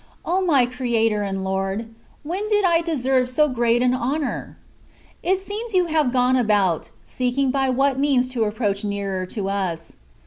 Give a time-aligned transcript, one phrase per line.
[0.25, 0.41] O!
[0.41, 1.93] my Creator and Lord,
[2.23, 4.57] when did I deserve so great an honour?
[5.21, 9.97] It seems you have gone about, seeking by what means to approach nearer to us.